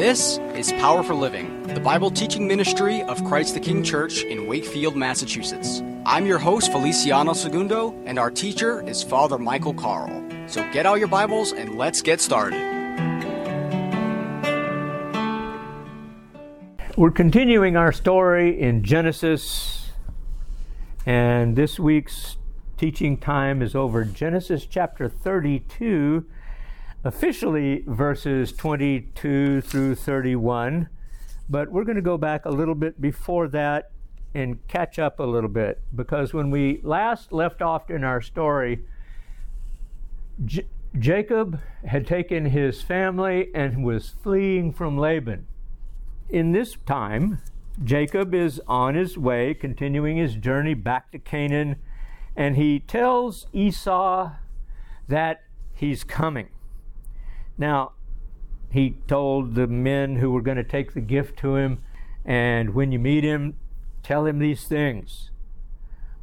[0.00, 4.46] This is Power for Living, the Bible teaching ministry of Christ the King Church in
[4.46, 5.82] Wakefield, Massachusetts.
[6.06, 10.08] I'm your host, Feliciano Segundo, and our teacher is Father Michael Carl.
[10.46, 12.58] So get out your Bibles and let's get started.
[16.96, 19.90] We're continuing our story in Genesis,
[21.04, 22.38] and this week's
[22.78, 26.24] teaching time is over Genesis chapter 32
[27.04, 30.88] officially verses 22 through 31,
[31.48, 33.90] but we're going to go back a little bit before that
[34.34, 38.84] and catch up a little bit because when we last left off in our story,
[40.44, 40.66] J-
[40.98, 45.46] Jacob had taken his family and was fleeing from Laban.
[46.28, 47.40] In this time,
[47.82, 51.76] Jacob is on his way, continuing his journey back to Canaan,
[52.36, 54.32] and he tells Esau
[55.08, 55.42] that
[55.74, 56.48] he's coming.
[57.60, 57.92] Now,
[58.70, 61.82] he told the men who were going to take the gift to him,
[62.24, 63.56] and when you meet him,
[64.02, 65.30] tell him these things.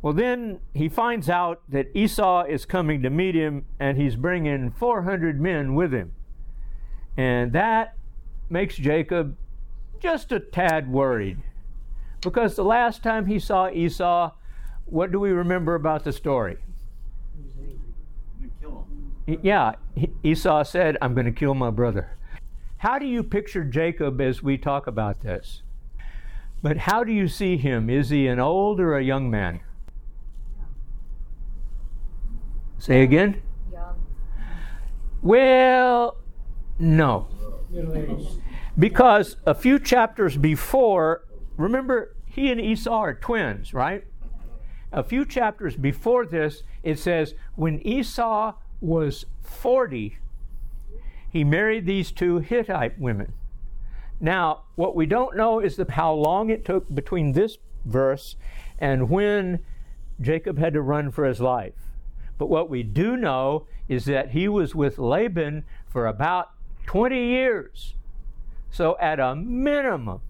[0.00, 4.70] Well, then he finds out that Esau is coming to meet him, and he's bringing
[4.70, 6.12] 400 men with him.
[7.18, 7.96] And that
[8.48, 9.36] makes Jacob
[10.00, 11.42] just a tad worried.
[12.22, 14.32] Because the last time he saw Esau,
[14.86, 16.56] what do we remember about the story?
[19.26, 19.74] yeah,
[20.26, 22.18] Esau said, I'm going to kill my brother.
[22.78, 25.62] How do you picture Jacob as we talk about this?
[26.62, 27.88] But how do you see him?
[27.88, 29.60] Is he an old or a young man?
[32.76, 33.40] Say again?
[33.72, 34.04] Young.
[35.22, 36.16] Well,
[36.80, 37.28] no.
[38.76, 41.24] Because a few chapters before,
[41.56, 44.04] remember, he and Esau are twins, right?
[44.90, 50.18] A few chapters before this, it says, when Esau was 40,
[51.30, 53.32] he married these two Hittite women.
[54.20, 58.36] Now, what we don't know is the, how long it took between this verse
[58.78, 59.60] and when
[60.20, 61.74] Jacob had to run for his life.
[62.38, 66.50] But what we do know is that he was with Laban for about
[66.86, 67.94] 20 years.
[68.70, 70.20] So, at a minimum,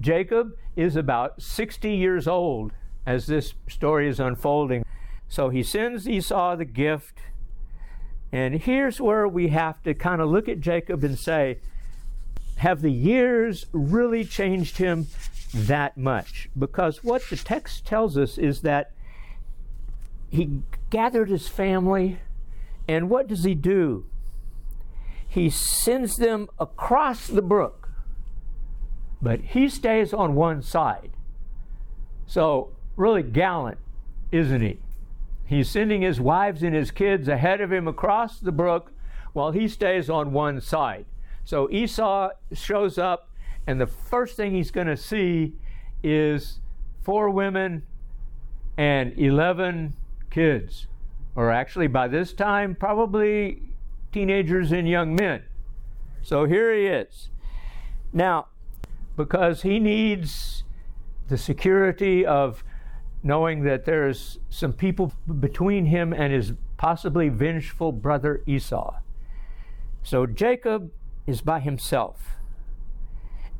[0.00, 2.72] Jacob is about 60 years old
[3.06, 4.84] as this story is unfolding.
[5.28, 7.18] So he sends Esau the gift
[8.34, 11.58] and here's where we have to kind of look at Jacob and say,
[12.56, 15.06] have the years really changed him
[15.54, 16.48] that much?
[16.58, 18.90] Because what the text tells us is that
[20.30, 22.18] he gathered his family,
[22.88, 24.04] and what does he do?
[25.28, 27.88] He sends them across the brook,
[29.22, 31.12] but he stays on one side.
[32.26, 33.78] So, really gallant,
[34.32, 34.78] isn't he?
[35.46, 38.92] He's sending his wives and his kids ahead of him across the brook
[39.32, 41.06] while he stays on one side.
[41.44, 43.28] So Esau shows up,
[43.66, 45.52] and the first thing he's going to see
[46.02, 46.60] is
[47.02, 47.82] four women
[48.76, 49.94] and 11
[50.30, 50.86] kids,
[51.34, 53.62] or actually by this time, probably
[54.12, 55.42] teenagers and young men.
[56.22, 57.28] So here he is.
[58.12, 58.46] Now,
[59.16, 60.64] because he needs
[61.28, 62.64] the security of
[63.24, 68.98] knowing that there's some people between him and his possibly vengeful brother Esau.
[70.02, 70.92] So Jacob
[71.26, 72.36] is by himself.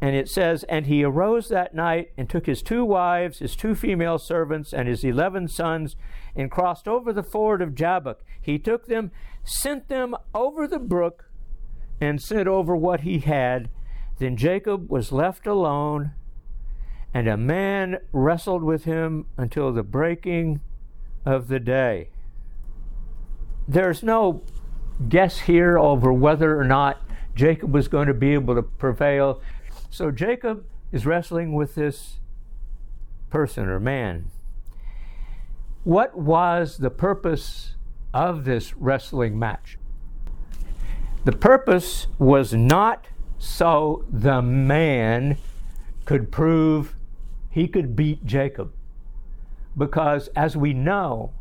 [0.03, 3.75] And it says, And he arose that night and took his two wives, his two
[3.75, 5.97] female servants, and his eleven sons,
[6.37, 8.23] and crossed over the ford of Jabbok.
[8.39, 9.13] He took them,
[9.45, 11.31] sent them over the brook,
[12.03, 13.71] and sent over what he had.
[14.19, 16.13] Then Jacob was left alone
[17.15, 20.61] and a man wrestled with him until the breaking
[21.25, 22.09] of the day.
[23.69, 24.43] There's no
[25.09, 27.01] guess here over whether or not
[27.37, 29.41] Jacob was going to be able to prevail.
[29.91, 32.19] So Jacob is wrestling with this
[33.31, 34.31] person or man.
[35.85, 37.77] What was the purpose
[38.13, 39.79] of this wrestling match?
[41.25, 43.07] The purpose was not
[43.39, 45.39] so the man
[46.05, 46.95] could prove
[47.55, 48.73] he could beat Jacob.
[49.79, 51.33] Because as we know,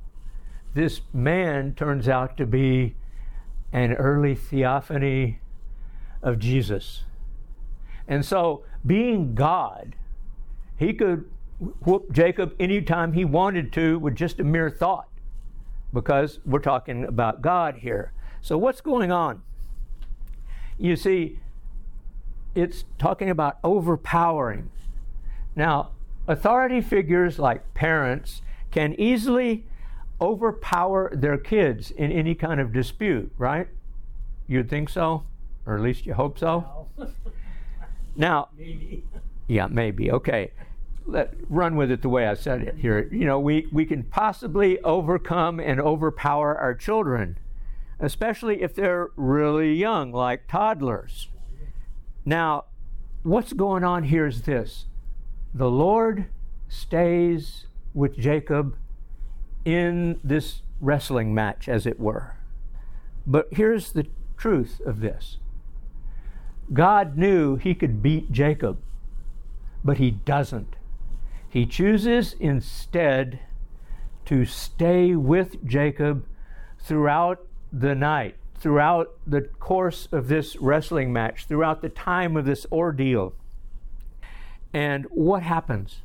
[0.75, 2.93] this man turns out to be
[3.71, 5.39] an early theophany
[6.21, 7.05] of Jesus.
[8.07, 9.95] And so, being God,
[10.77, 11.27] he could
[11.81, 15.09] whoop Jacob anytime he wanted to with just a mere thought,
[15.91, 18.13] because we're talking about God here.
[18.39, 19.41] So, what's going on?
[20.77, 21.39] You see,
[22.53, 24.69] it's talking about overpowering.
[25.55, 25.89] Now,
[26.27, 28.41] authority figures like parents
[28.71, 29.65] can easily
[30.21, 33.67] overpower their kids in any kind of dispute, right?
[34.47, 35.23] You'd think so,
[35.65, 36.87] or at least you hope so.
[38.15, 39.03] Now, Maybe.
[39.47, 40.11] yeah, maybe.
[40.11, 40.51] Okay.
[41.05, 43.09] Let, run with it the way I said it here.
[43.11, 47.37] You know, we, we can possibly overcome and overpower our children,
[47.99, 51.27] especially if they're really young, like toddlers.
[52.23, 52.65] Now,
[53.23, 54.85] what's going on here is this
[55.53, 56.25] the Lord
[56.67, 58.75] stays with Jacob
[59.65, 62.35] in this wrestling match, as it were.
[63.25, 65.37] But here's the truth of this
[66.71, 68.79] God knew he could beat Jacob,
[69.83, 70.75] but he doesn't.
[71.47, 73.39] He chooses instead
[74.25, 76.25] to stay with Jacob
[76.79, 82.65] throughout the night, throughout the course of this wrestling match, throughout the time of this
[82.71, 83.33] ordeal.
[84.73, 86.01] And what happens?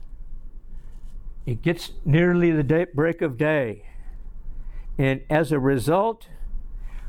[1.47, 3.87] It gets nearly the day, break of day.
[4.99, 6.29] And as a result,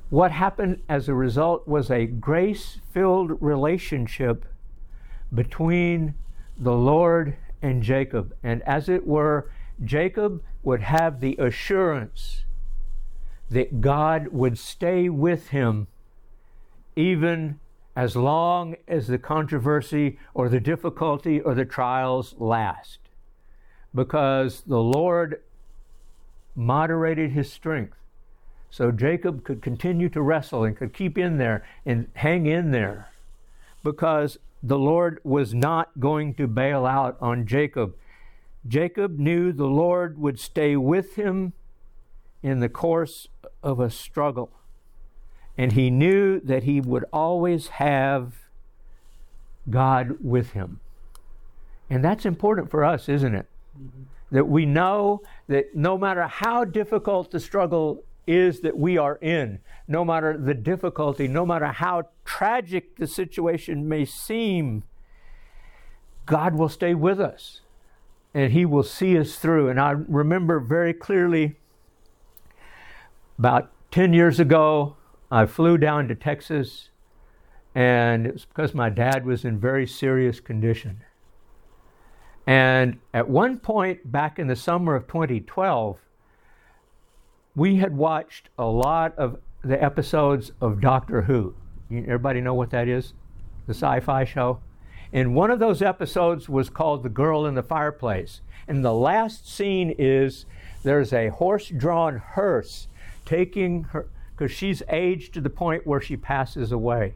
[0.09, 4.45] what happened as a result was a grace filled relationship
[5.33, 6.15] between
[6.57, 8.33] the Lord and Jacob.
[8.41, 9.51] And as it were,
[9.83, 12.45] Jacob would have the assurance
[13.49, 15.87] that God would stay with him
[16.95, 17.59] even
[17.95, 22.99] as long as the controversy or the difficulty or the trials last.
[23.93, 25.41] Because the Lord
[26.55, 27.95] moderated his strength.
[28.69, 33.09] So Jacob could continue to wrestle and could keep in there and hang in there
[33.83, 37.95] because the Lord was not going to bail out on Jacob.
[38.67, 41.53] Jacob knew the Lord would stay with him
[42.43, 43.27] in the course
[43.63, 44.51] of a struggle.
[45.59, 48.35] And he knew that he would always have
[49.69, 50.79] God with him.
[51.89, 53.45] And that's important for us, isn't it?
[53.77, 54.03] Mm-hmm.
[54.31, 59.59] That we know that no matter how difficult the struggle is that we are in,
[59.85, 64.83] no matter the difficulty, no matter how tragic the situation may seem,
[66.25, 67.59] God will stay with us
[68.33, 69.67] and He will see us through.
[69.67, 71.57] And I remember very clearly
[73.37, 74.95] about 10 years ago,
[75.31, 76.89] I flew down to Texas,
[77.75, 81.01] and it was because my dad was in very serious condition.
[82.47, 85.99] And at one point back in the summer of 2012,
[87.55, 91.53] we had watched a lot of the episodes of Doctor Who.
[91.91, 93.13] Everybody know what that is?
[93.67, 94.59] The sci fi show?
[95.11, 98.41] And one of those episodes was called The Girl in the Fireplace.
[98.67, 100.45] And the last scene is
[100.83, 102.87] there's a horse drawn hearse
[103.25, 104.07] taking her,
[104.39, 107.13] because she's aged to the point where she passes away.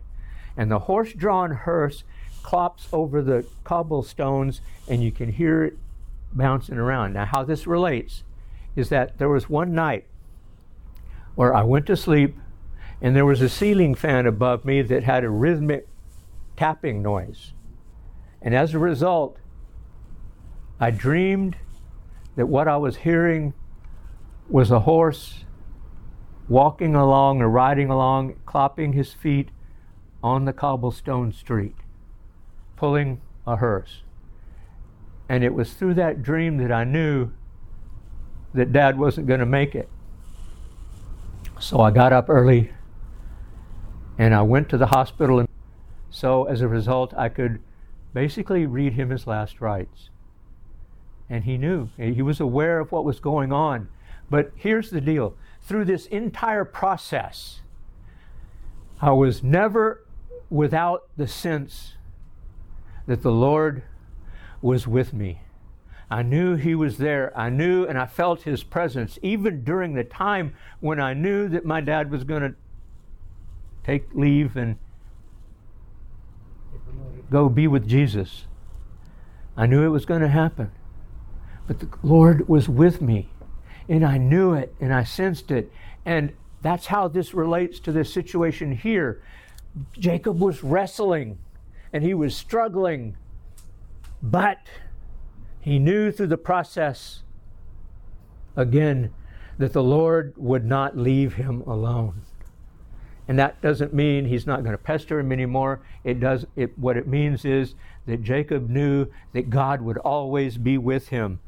[0.57, 2.03] And the horse drawn hearse
[2.43, 4.59] clops over the cobblestones,
[4.89, 5.77] and you can hear it
[6.33, 7.13] bouncing around.
[7.13, 8.23] Now, how this relates
[8.75, 10.05] is that there was one night
[11.35, 12.35] where I went to sleep,
[13.01, 15.87] and there was a ceiling fan above me that had a rhythmic
[16.57, 17.53] tapping noise.
[18.41, 19.37] And as a result,
[20.77, 21.55] I dreamed
[22.35, 23.53] that what I was hearing
[24.49, 25.45] was a horse
[26.53, 29.49] walking along or riding along, clopping his feet
[30.21, 31.75] on the cobblestone street,
[32.75, 34.03] pulling a hearse.
[35.27, 37.31] And it was through that dream that I knew
[38.53, 39.89] that Dad wasn't going to make it.
[41.59, 42.71] So I got up early
[44.19, 45.39] and I went to the hospital.
[45.39, 45.49] And
[46.11, 47.63] so as a result, I could
[48.13, 50.11] basically read him his last rites.
[51.31, 53.87] And he knew, he was aware of what was going on.
[54.29, 57.61] But here's the deal through this entire process,
[59.01, 60.05] I was never
[60.49, 61.95] without the sense
[63.07, 63.83] that the Lord
[64.61, 65.41] was with me.
[66.09, 67.37] I knew He was there.
[67.37, 71.65] I knew and I felt His presence, even during the time when I knew that
[71.65, 72.55] my dad was going to
[73.83, 74.77] take leave and
[77.29, 78.45] go be with Jesus.
[79.57, 80.71] I knew it was going to happen.
[81.67, 83.29] But the Lord was with me
[83.87, 85.71] and I knew it and I sensed it.
[86.05, 89.21] And that's how this relates to this situation here.
[89.97, 91.37] Jacob was wrestling
[91.91, 93.17] and he was struggling,
[94.21, 94.59] but
[95.59, 97.23] he knew through the process
[98.55, 99.13] again
[99.57, 102.21] that the Lord would not leave him alone.
[103.27, 105.81] And that doesn't mean he's not going to pester him anymore.
[106.03, 107.75] It does it what it means is
[108.05, 111.39] that Jacob knew that God would always be with him.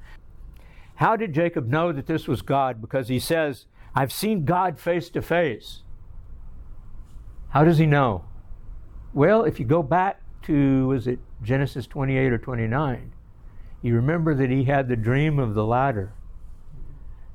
[0.96, 2.82] How did Jacob know that this was God?
[2.82, 5.84] Because he says, I've seen God face to face.
[7.50, 8.25] How does he know?
[9.14, 13.14] Well, if you go back to, was it Genesis 28 or 29,
[13.82, 16.14] you remember that he had the dream of the ladder.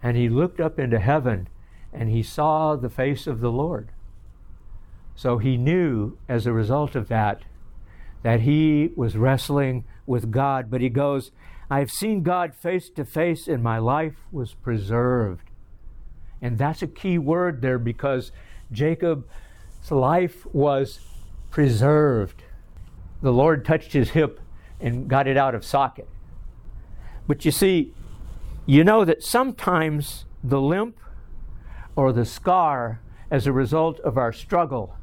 [0.03, 1.49] And he looked up into heaven
[1.93, 3.93] and he saw the face of the Lord.
[5.15, 7.43] So he knew as a result of that
[8.23, 10.71] that he was wrestling with God.
[10.71, 11.31] But he goes,
[11.71, 15.49] I've seen God face to face, and my life was preserved.
[16.43, 18.33] And that's a key word there because
[18.73, 19.25] Jacob's
[19.89, 20.99] life was
[21.51, 22.43] preserved.
[23.23, 24.41] The Lord touched his hip
[24.81, 26.09] and got it out of socket.
[27.29, 27.95] But you see,
[28.67, 30.99] you know that sometimes the limp
[31.95, 33.01] or the scar
[33.31, 34.97] as a result of our struggle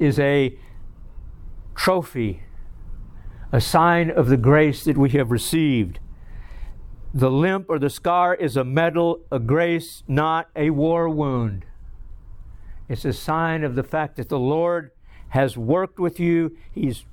[0.00, 0.58] is a
[1.76, 2.42] trophy,
[3.50, 5.98] a sign of the grace that we have received.
[7.14, 11.64] The limp or the scar is a medal, a grace, not a war wound.
[12.88, 14.90] It's a sign of the fact that the Lord
[15.30, 17.04] has worked with you, He's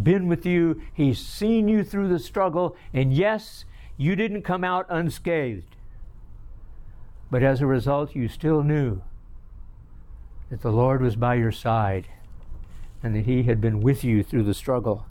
[0.00, 3.64] been with you, He's seen you through the struggle, and yes,
[3.96, 5.76] you didn't come out unscathed.
[7.30, 9.02] But as a result, you still knew
[10.48, 12.08] that the Lord was by your side
[13.02, 15.06] and that He had been with you through the struggle.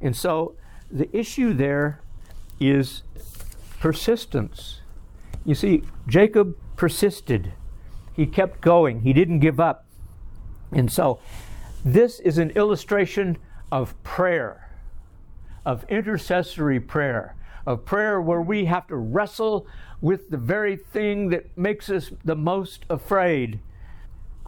[0.00, 0.54] And so
[0.90, 2.00] the issue there
[2.60, 3.02] is
[3.80, 4.80] persistence.
[5.44, 7.52] You see, Jacob persisted,
[8.14, 9.86] he kept going, he didn't give up.
[10.72, 11.20] And so
[11.84, 13.38] this is an illustration
[13.70, 14.70] of prayer,
[15.64, 19.66] of intercessory prayer, of prayer where we have to wrestle
[20.00, 23.60] with the very thing that makes us the most afraid.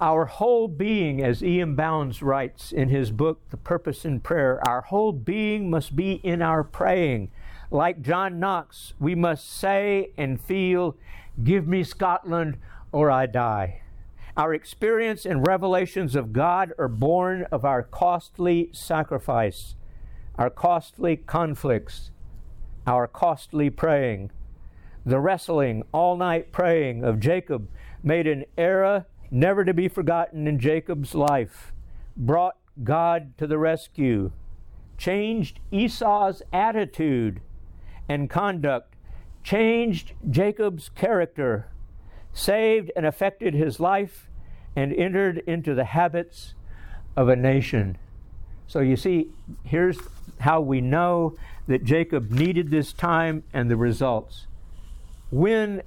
[0.00, 1.74] Our whole being, as E.M.
[1.74, 6.40] Bounds writes in his book, The Purpose in Prayer, our whole being must be in
[6.40, 7.32] our praying.
[7.68, 10.96] Like John Knox, we must say and feel,
[11.42, 12.58] Give me Scotland
[12.92, 13.80] or I die.
[14.36, 19.74] Our experience and revelations of God are born of our costly sacrifice,
[20.36, 22.12] our costly conflicts,
[22.86, 24.30] our costly praying.
[25.04, 27.68] The wrestling, all night praying of Jacob
[28.04, 31.72] made an era never to be forgotten in Jacob's life,
[32.16, 34.32] brought God to the rescue,
[34.96, 37.40] changed Esau's attitude
[38.08, 38.94] and conduct,
[39.42, 41.68] changed Jacob's character,
[42.32, 44.28] saved and affected his life,
[44.76, 46.54] and entered into the habits
[47.16, 47.98] of a nation.
[48.66, 49.30] So you see,
[49.64, 49.98] here's
[50.40, 54.46] how we know that Jacob needed this time and the results.
[55.30, 55.82] When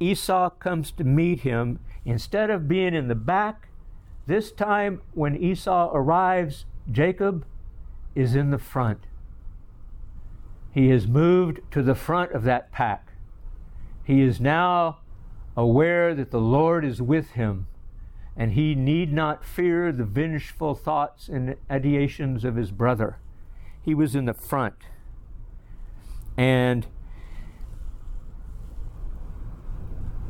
[0.00, 3.68] Esau comes to meet him, instead of being in the back,
[4.26, 7.44] this time when Esau arrives, Jacob
[8.14, 9.00] is in the front.
[10.72, 13.12] He has moved to the front of that pack.
[14.04, 14.98] He is now
[15.56, 17.66] aware that the Lord is with him,
[18.36, 23.18] and he need not fear the vengeful thoughts and ideations of his brother.
[23.82, 24.76] He was in the front.
[26.36, 26.86] And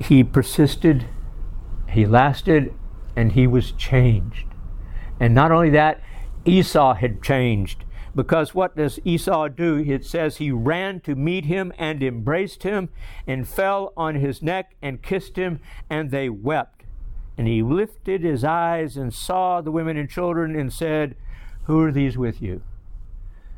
[0.00, 1.06] he persisted,
[1.90, 2.74] he lasted,
[3.16, 4.46] and he was changed.
[5.18, 6.02] And not only that,
[6.44, 7.84] Esau had changed.
[8.14, 9.78] Because what does Esau do?
[9.78, 12.88] It says he ran to meet him and embraced him
[13.26, 16.82] and fell on his neck and kissed him, and they wept.
[17.36, 21.14] And he lifted his eyes and saw the women and children and said,
[21.64, 22.62] Who are these with you?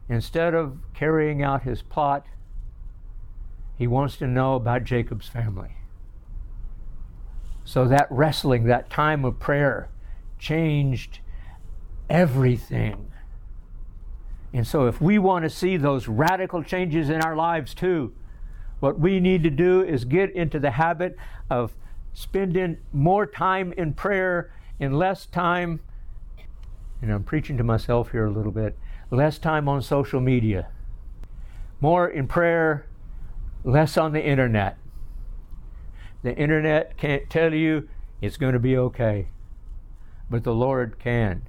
[0.09, 2.27] Instead of carrying out his plot,
[3.77, 5.77] he wants to know about Jacob's family.
[7.65, 9.89] So that wrestling, that time of prayer,
[10.39, 11.21] changed
[12.09, 13.13] everything.
[14.53, 18.13] And so, if we want to see those radical changes in our lives too,
[18.81, 21.17] what we need to do is get into the habit
[21.49, 21.77] of
[22.13, 25.81] spending more time in prayer and less time,
[27.01, 28.77] and I'm preaching to myself here a little bit,
[29.11, 30.69] less time on social media,
[31.81, 32.87] more in prayer,
[33.63, 34.77] less on the internet.
[36.23, 37.89] The internet can't tell you
[38.21, 39.29] it's going to be okay,
[40.29, 41.43] but the Lord can